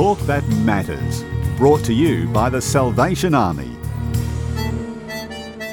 [0.00, 1.24] talk that matters.
[1.58, 3.70] Brought to you by the Salvation Army.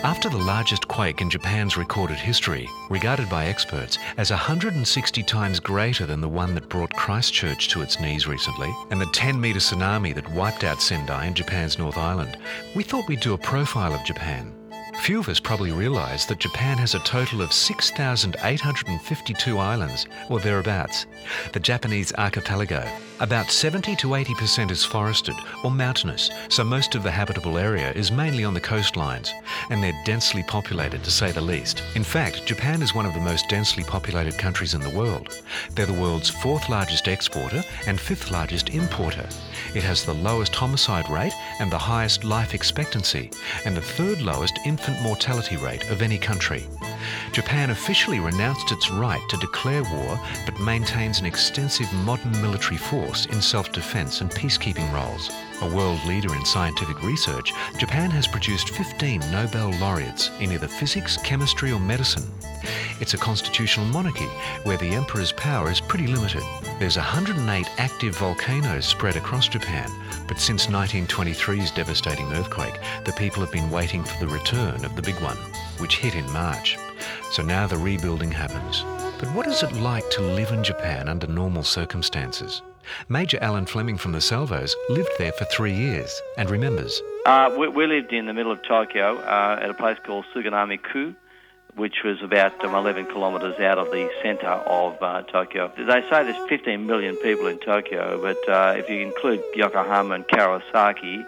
[0.04, 6.06] After the largest quake in Japan's recorded history, regarded by experts as 160 times greater
[6.06, 10.14] than the one that brought Christchurch to its knees recently, and the 10 metre tsunami
[10.14, 12.38] that wiped out Sendai in Japan's North Island,
[12.76, 14.57] we thought we'd do a profile of Japan.
[15.02, 21.06] Few of us probably realise that Japan has a total of 6,852 islands, or thereabouts.
[21.54, 22.86] The Japanese archipelago.
[23.20, 25.34] About 70 to 80% is forested
[25.64, 29.32] or mountainous, so most of the habitable area is mainly on the coastlines,
[29.72, 31.82] and they're densely populated to say the least.
[31.96, 35.42] In fact, Japan is one of the most densely populated countries in the world.
[35.74, 39.28] They're the world's fourth largest exporter and fifth largest importer.
[39.74, 43.32] It has the lowest homicide rate and the highest life expectancy,
[43.66, 46.66] and the third lowest infant mortality rate of any country.
[47.32, 53.26] Japan officially renounced its right to declare war but maintains an extensive modern military force
[53.28, 55.30] in self defense and peacekeeping roles.
[55.62, 61.18] A world leader in scientific research, Japan has produced 15 Nobel laureates in either physics,
[61.18, 62.30] chemistry, or medicine.
[63.00, 64.28] It's a constitutional monarchy
[64.64, 66.44] where the emperor's power is pretty limited.
[66.78, 69.90] There's 108 active volcanoes spread across Japan,
[70.28, 75.02] but since 1923's devastating earthquake, the people have been waiting for the return of the
[75.02, 75.38] big one,
[75.80, 76.78] which hit in March.
[77.32, 78.84] So now the rebuilding happens.
[79.20, 82.62] But what is it like to live in Japan under normal circumstances?
[83.10, 87.02] Major Alan Fleming from the Salvos lived there for three years and remembers.
[87.26, 91.14] Uh, we, we, lived in the middle of Tokyo uh, at a place called Suginami-ku,
[91.76, 95.72] which was about um, 11 kilometres out of the centre of uh, Tokyo.
[95.78, 100.28] They say there's 15 million people in Tokyo, but uh, if you include Yokohama and
[100.28, 101.26] Kawasaki,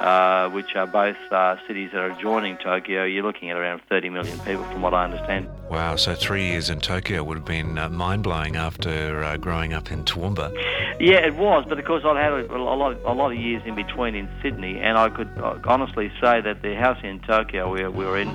[0.00, 4.10] uh, which are both uh, cities that are adjoining Tokyo, you're looking at around 30
[4.10, 5.48] million people, from what I understand.
[5.70, 9.74] Wow, so three years in Tokyo would have been uh, mind blowing after uh, growing
[9.74, 10.52] up in Toowoomba.
[10.98, 13.62] Yeah, it was, but of course I'd had a, a, lot, a lot of years
[13.66, 17.70] in between in Sydney, and I could uh, honestly say that the house in Tokyo
[17.70, 18.28] we, we were in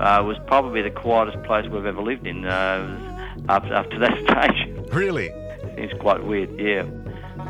[0.00, 4.92] uh, was probably the quietest place we've ever lived in up, up to that stage.
[4.92, 5.30] Really?
[5.76, 6.84] Seems quite weird, yeah.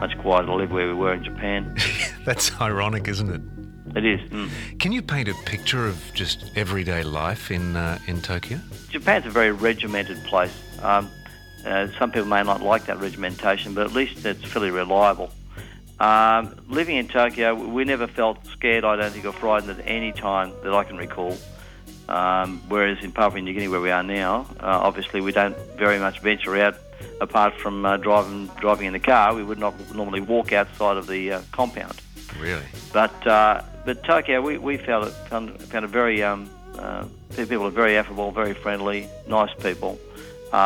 [0.02, 1.76] Much quieter to live where we were in Japan.
[2.24, 3.96] That's ironic, isn't it?
[3.96, 4.20] It is.
[4.32, 4.80] Mm.
[4.80, 8.58] Can you paint a picture of just everyday life in uh, in Tokyo?
[8.90, 10.52] Japan's a very regimented place.
[10.82, 11.08] Um,
[11.64, 15.30] uh, some people may not like that regimentation, but at least it's fairly reliable.
[16.00, 20.10] Um, living in Tokyo, we never felt scared, I don't think, or frightened at any
[20.10, 21.36] time that I can recall.
[22.08, 26.00] Um, whereas in Papua New Guinea, where we are now, uh, obviously we don't very
[26.00, 26.74] much venture out
[27.22, 29.34] apart from uh, driving driving in the car.
[29.34, 32.00] We would not normally walk outside of the uh, compound.
[32.38, 32.64] Really?
[32.92, 37.04] But uh, but Tokyo, we, we found it found, found it very um, uh,
[37.36, 39.98] people are very affable, very friendly, nice people.
[40.52, 40.56] Uh,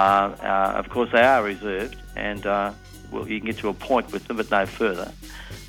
[0.42, 2.72] uh, of course, they are reserved, and uh,
[3.10, 5.12] well, you can get to a point with them, but no further,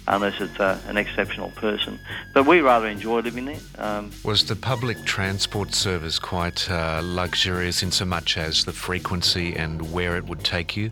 [0.07, 2.00] unless it's uh, an exceptional person.
[2.34, 3.59] But we rather enjoy living there.
[3.78, 9.56] Um, Was the public transport service quite uh, luxurious in so much as the frequency
[9.56, 10.91] and where it would take you?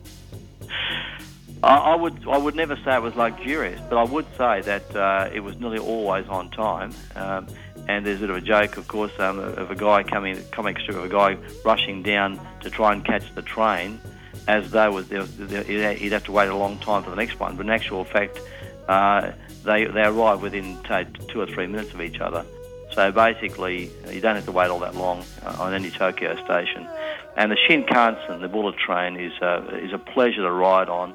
[1.63, 5.29] I, would I would never say it was luxurious, but I would say that uh,
[5.33, 6.93] it was nearly always on time.
[7.15, 7.47] Um,
[7.87, 10.79] and there's a bit of a joke, of course, um, of a guy coming, comic
[10.79, 13.99] strip of a guy rushing down to try and catch the train,
[14.47, 17.55] as though was there, he'd have to wait a long time for the next one.
[17.55, 18.39] But in actual fact,
[18.87, 19.31] uh,
[19.63, 22.45] they they arrive within say, two or three minutes of each other.
[22.91, 26.87] So basically, you don't have to wait all that long uh, on any Tokyo station.
[27.35, 31.13] And the Shinkansen, the bullet train, is uh, is a pleasure to ride on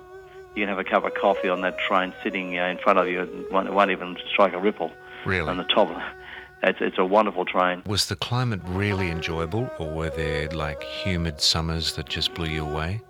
[0.55, 3.09] you can have a cup of coffee on that train sitting uh, in front of
[3.09, 4.91] you and won't, won't even strike a ripple
[5.25, 5.49] really?
[5.49, 6.03] on the top of it.
[6.63, 7.83] It's, it's a wonderful train.
[7.87, 12.67] Was the climate really enjoyable, or were there like humid summers that just blew you
[12.67, 13.01] away?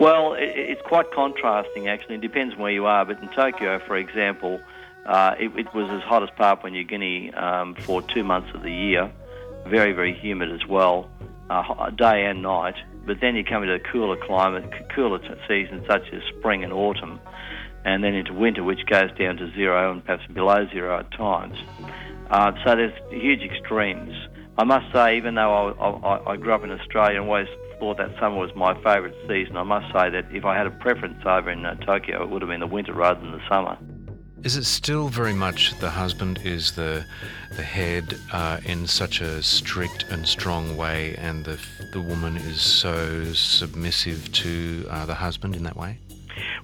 [0.00, 2.16] Well, it, it's quite contrasting actually.
[2.16, 3.04] It depends where you are.
[3.04, 4.60] But in Tokyo, for example,
[5.06, 8.62] uh, it, it, was as hot as Papua New Guinea um, for two months of
[8.62, 9.10] the year.
[9.66, 11.10] Very, very humid as well,
[11.50, 12.74] uh, day and night.
[13.06, 17.20] But then you come into a cooler climate, cooler seasons such as spring and autumn,
[17.84, 21.56] and then into winter, which goes down to zero and perhaps below zero at times.
[22.30, 24.14] Uh, so there's huge extremes.
[24.58, 27.46] I must say, even though I, I, I grew up in Australia and always
[27.78, 30.72] thought that summer was my favourite season, I must say that if I had a
[30.72, 33.78] preference over in uh, Tokyo, it would have been the winter rather than the summer.
[34.42, 37.04] Is it still very much the husband is the
[37.56, 41.58] the head uh, in such a strict and strong way, and the
[41.92, 45.98] the woman is so submissive to uh, the husband in that way?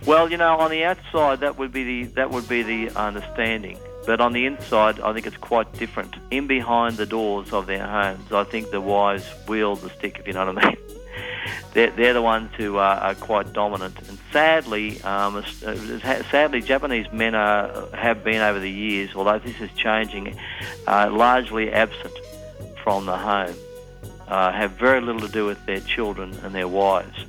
[0.06, 3.79] Well, you know, on the outside that would be the that would be the understanding,
[4.06, 6.14] but on the inside, I think it's quite different.
[6.30, 10.26] In behind the doors of their homes, I think the wives wield the stick, if
[10.26, 10.76] you know what I mean.
[11.72, 13.96] they're, they're the ones who are, are quite dominant.
[14.08, 15.44] And sadly, um,
[16.30, 20.38] sadly, Japanese men are, have been over the years, although this is changing,
[20.86, 22.14] uh, largely absent
[22.82, 23.54] from the home,
[24.28, 27.26] uh, have very little to do with their children and their wives.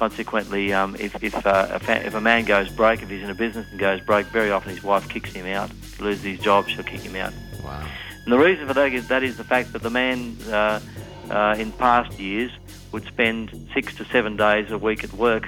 [0.00, 3.34] Consequently, um, if, if, uh, if, if, a man goes broke, if he's in a
[3.34, 5.70] business and goes broke, very often his wife kicks him out.
[5.98, 7.34] He loses his job, she'll kick him out.
[7.62, 7.86] Wow.
[8.24, 10.80] And the reason for that is, that is the fact that the man uh,
[11.28, 12.50] uh, in past years
[12.92, 15.46] would spend six to seven days a week at work.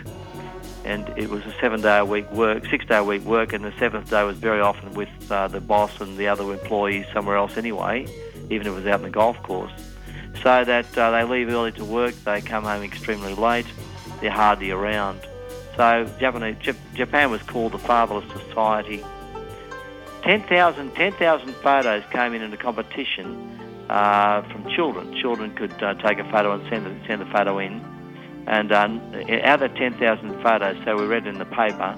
[0.85, 3.65] And it was a seven day a week work, six day a week work, and
[3.65, 7.37] the seventh day was very often with uh, the boss and the other employees somewhere
[7.37, 8.07] else anyway,
[8.51, 9.73] even if it was out in the golf course.
[10.43, 13.65] So that uh, they leave early to work, they come home extremely late,
[14.23, 15.21] they're hardly around.
[15.77, 16.57] So Japanese,
[16.95, 19.05] Japan was called the fatherless society.
[20.23, 21.13] 10,000 10,
[21.63, 25.15] photos came in in the competition uh, from children.
[25.21, 27.85] Children could uh, take a photo and send the, send the photo in.
[28.47, 28.87] And uh,
[29.45, 31.97] out of 10,000 photos, so we read in the paper,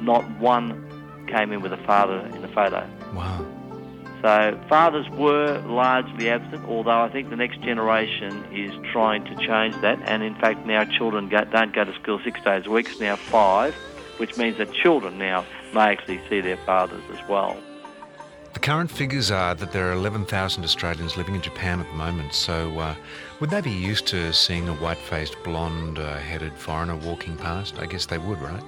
[0.00, 0.84] not one
[1.26, 2.88] came in with a father in the photo.
[3.12, 3.65] Wow.
[4.22, 9.74] So fathers were largely absent, although I think the next generation is trying to change
[9.82, 10.00] that.
[10.02, 13.00] And in fact, now children go, don't go to school six days a week, it's
[13.00, 13.74] now five,
[14.16, 17.56] which means that children now may actually see their fathers as well.
[18.54, 22.32] The current figures are that there are 11,000 Australians living in Japan at the moment.
[22.32, 22.94] So, uh,
[23.38, 27.78] would they be used to seeing a white faced, blonde uh, headed foreigner walking past?
[27.78, 28.62] I guess they would, right?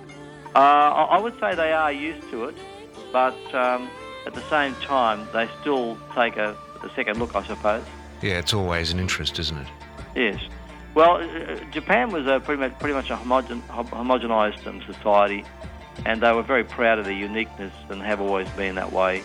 [0.55, 2.57] Uh, I would say they are used to it,
[3.13, 3.89] but um,
[4.27, 7.85] at the same time, they still take a, a, second look, I suppose.
[8.23, 9.69] Yeah, it's always an interest, isn't it?
[10.15, 10.41] Yes.
[10.95, 15.45] Well, uh, uh, Japan was a pretty much, pretty much a homogen, homogenised um, society,
[16.05, 19.23] and they were very proud of their uniqueness and have always been that way.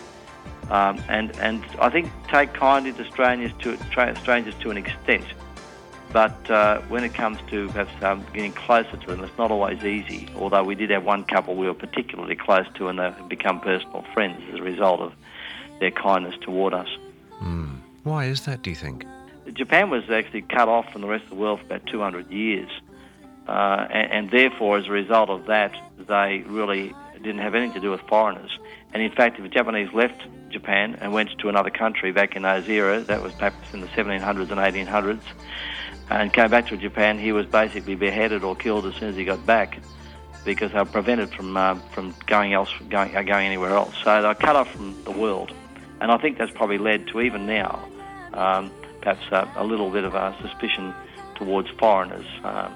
[0.70, 3.76] Um, and and I think take kindly to strangers to
[4.20, 5.24] strangers to an extent,
[6.14, 9.82] but uh, when it comes to perhaps um, getting closer to them, it's not always
[9.82, 10.28] easy.
[10.36, 14.04] Although we did have one couple we were particularly close to, and they've become personal
[14.14, 15.12] friends as a result of
[15.80, 16.86] their kindness toward us.
[17.42, 17.80] Mm.
[18.04, 18.62] Why is that?
[18.62, 19.04] Do you think?
[19.54, 22.70] Japan was actually cut off from the rest of the world for about 200 years,
[23.48, 27.80] uh, and, and therefore, as a result of that, they really didn't have anything to
[27.80, 28.56] do with foreigners.
[28.92, 32.42] And in fact, if the Japanese left Japan and went to another country back in
[32.42, 35.20] those eras, that was perhaps in the 1700s and 1800s,
[36.10, 39.24] and came back to Japan, he was basically beheaded or killed as soon as he
[39.24, 39.78] got back
[40.44, 43.94] because they were prevented from uh, from going else going, uh, going anywhere else.
[44.04, 45.52] So they were cut off from the world,
[46.00, 47.82] and I think that's probably led to even now,
[48.34, 48.70] um,
[49.00, 50.94] perhaps uh, a little bit of a suspicion
[51.36, 52.26] towards foreigners.
[52.42, 52.72] Um,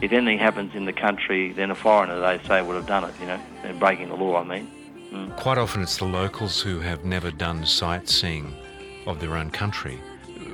[0.00, 3.14] if anything happens in the country, then a foreigner, they say, would have done it.
[3.20, 4.40] You know, they're breaking the law.
[4.40, 4.70] I mean.
[5.12, 5.36] Mm.
[5.36, 8.54] Quite often it's the locals who have never done sightseeing
[9.06, 9.98] of their own country.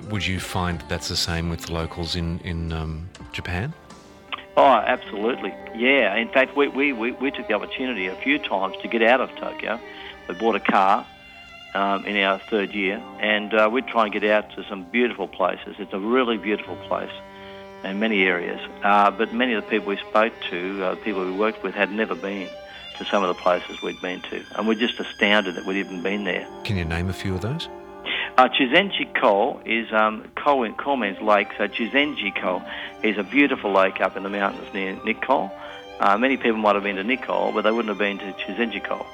[0.08, 3.74] Would you find that that's the same with the locals in, in um, Japan?
[4.56, 5.52] Oh, absolutely.
[5.74, 6.14] Yeah.
[6.16, 9.20] In fact, we, we, we, we, took the opportunity a few times to get out
[9.20, 9.78] of Tokyo.
[10.28, 11.06] We bought a car
[11.74, 15.28] um, in our third year, and uh, we'd try and get out to some beautiful
[15.28, 15.76] places.
[15.78, 17.12] It's a really beautiful place
[17.84, 18.60] in many areas.
[18.82, 21.92] Uh, but many of the people we spoke to, uh, people we worked with, had
[21.92, 22.48] never been
[22.98, 26.02] to some of the places we'd been to, and we're just astounded that we'd even
[26.02, 26.48] been there.
[26.64, 27.68] Can you name a few of those?
[28.36, 29.06] Uh, Chuzenji
[29.64, 32.62] is um, Ko means lake, so Chuzenji Ko
[33.02, 35.50] is a beautiful lake up in the mountains near Nikko.
[35.98, 38.84] Uh, many people might have been to Nikko, but they wouldn't have been to Chuzenji
[38.84, 39.06] Ko.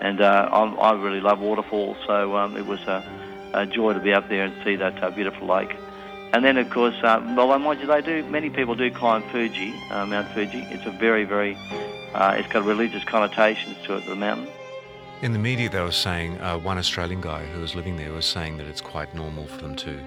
[0.00, 3.04] And uh, I really love waterfalls, so um, it was a,
[3.54, 5.76] a, joy to be up there and see that uh, beautiful lake.
[6.32, 8.24] And then, of course, uh, well, I mind you, they do.
[8.24, 10.66] Many people do climb Fuji, uh, Mount Fuji.
[10.70, 11.56] It's a very, very
[12.14, 14.48] uh, it's got religious connotations to it, the mountain.
[15.22, 18.26] In the media, they were saying, uh, one Australian guy who was living there was
[18.26, 19.98] saying that it's quite normal for them to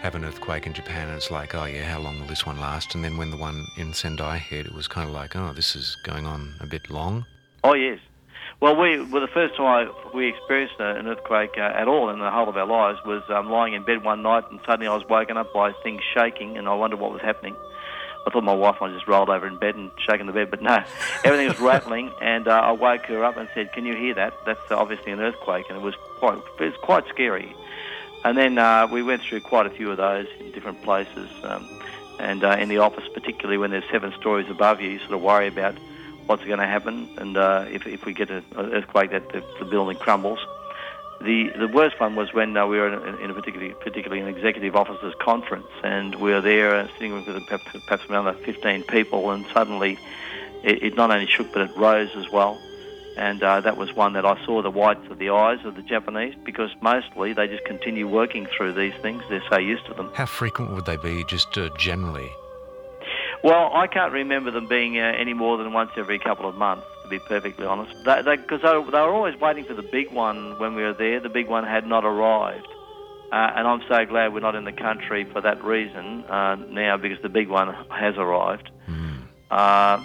[0.00, 2.58] have an earthquake in Japan, and it's like, oh yeah, how long will this one
[2.58, 2.94] last?
[2.94, 5.76] And then when the one in Sendai hit, it was kind of like, oh, this
[5.76, 7.26] is going on a bit long.
[7.62, 7.98] Oh yes.
[8.60, 12.30] Well, we well the first time we experienced an earthquake uh, at all in the
[12.30, 15.04] whole of our lives was um, lying in bed one night, and suddenly I was
[15.10, 17.54] woken up by things shaking, and I wondered what was happening.
[18.26, 20.60] I thought my wife might just rolled over in bed and shaken the bed, but
[20.62, 20.82] no,
[21.24, 24.34] everything was rattling, and uh, I woke her up and said, "Can you hear that?
[24.44, 27.54] That's obviously an earthquake," and it was quite it was quite scary.
[28.24, 31.68] And then uh, we went through quite a few of those in different places, um,
[32.18, 35.22] and uh, in the office, particularly when there's seven stories above you, you sort of
[35.22, 35.76] worry about
[36.26, 39.64] what's going to happen, and uh, if if we get an earthquake, that the, the
[39.64, 40.40] building crumbles.
[41.20, 44.28] The the worst one was when uh, we were in, in, a particularly particularly an
[44.28, 49.30] executive officers conference, and we were there uh, sitting with perhaps, perhaps around 15 people,
[49.30, 49.98] and suddenly
[50.62, 52.60] it, it, not only shook but it rose as well,
[53.16, 55.82] and uh, that was one that I saw the whites of the eyes of the
[55.82, 60.12] Japanese because mostly they just continue working through these things; they're so used to them.
[60.14, 62.30] How frequent would they be, just uh, generally?
[63.42, 66.86] Well, I can't remember them being uh, any more than once every couple of months,
[67.08, 67.92] to be perfectly honest.
[68.04, 70.92] Because they, they, they, they, were always waiting for the big one when we were
[70.92, 71.20] there.
[71.20, 72.68] The big one had not arrived.
[73.30, 76.96] Uh, and I'm so glad we're not in the country for that reason uh, now
[76.96, 78.70] because the big one has arrived.
[78.88, 79.18] Mm.
[79.50, 80.02] Uh,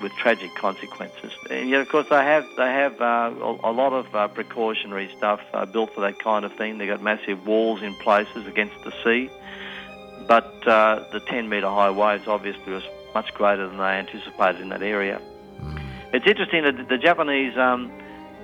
[0.00, 1.32] with tragic consequences.
[1.50, 5.10] And yet, of course, they have they have uh, a, a, lot of uh, precautionary
[5.18, 6.78] stuff uh, built for that kind of thing.
[6.78, 9.30] They've got massive walls in places against the sea,
[10.26, 14.70] but uh, the 10 metre high waves obviously was much greater than they anticipated in
[14.70, 15.20] that area.
[16.12, 17.90] It's interesting that the Japanese um,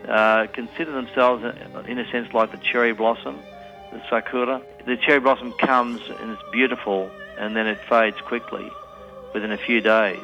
[0.09, 3.39] uh, consider themselves, uh, in a sense, like the cherry blossom,
[3.93, 4.63] the sakura.
[4.85, 8.69] The cherry blossom comes and it's beautiful, and then it fades quickly
[9.33, 10.21] within a few days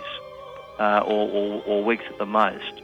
[0.79, 2.83] uh, or, or, or, weeks at the most.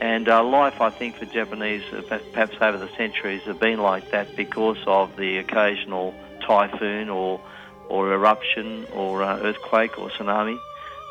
[0.00, 4.10] And uh, life, I think, for Japanese, uh, perhaps over the centuries, have been like
[4.10, 7.40] that because of the occasional typhoon or,
[7.88, 10.58] or eruption or uh, earthquake or tsunami.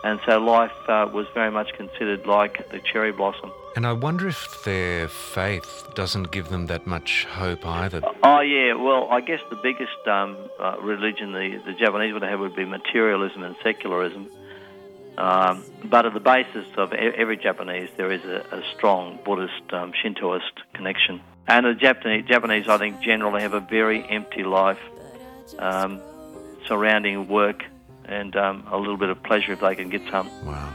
[0.04, 3.52] And so life uh, was very much considered like the cherry blossom.
[3.76, 8.02] And I wonder if their faith doesn't give them that much hope either.
[8.22, 8.74] Oh, yeah.
[8.74, 12.66] Well, I guess the biggest um, uh, religion the, the Japanese would have would be
[12.66, 14.30] materialism and secularism.
[15.18, 19.94] Um, but at the basis of every Japanese, there is a, a strong Buddhist, um,
[19.94, 21.22] Shintoist connection.
[21.48, 24.80] And the Japanese, Japanese, I think, generally have a very empty life
[25.60, 26.02] um,
[26.68, 27.64] surrounding work
[28.06, 30.30] and um, a little bit of pleasure if they can get some.
[30.46, 30.74] Wow.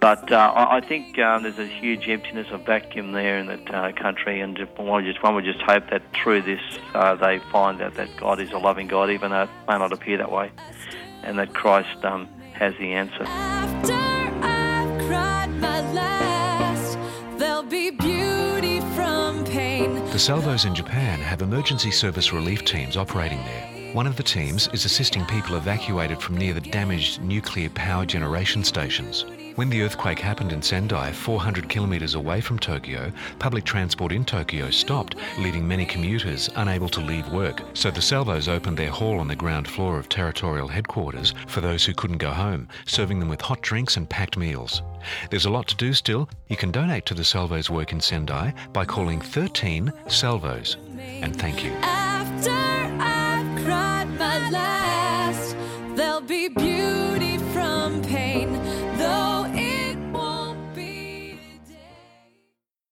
[0.00, 3.92] But uh, I think um, there's a huge emptiness, a vacuum there in that uh,
[3.92, 6.60] country, and one would, just, one would just hope that through this
[6.94, 9.92] uh, they find that, that God is a loving God, even though it may not
[9.92, 10.50] appear that way,
[11.22, 13.24] and that Christ um, has the answer.
[20.12, 23.71] the salvos in Japan have emergency service relief teams operating there.
[23.92, 28.64] One of the teams is assisting people evacuated from near the damaged nuclear power generation
[28.64, 29.26] stations.
[29.56, 34.70] When the earthquake happened in Sendai, 400 kilometres away from Tokyo, public transport in Tokyo
[34.70, 37.60] stopped, leaving many commuters unable to leave work.
[37.74, 41.84] So the Salvos opened their hall on the ground floor of territorial headquarters for those
[41.84, 44.80] who couldn't go home, serving them with hot drinks and packed meals.
[45.28, 46.30] There's a lot to do still.
[46.48, 50.78] You can donate to the Salvos work in Sendai by calling 13 Salvos.
[50.98, 52.01] And thank you.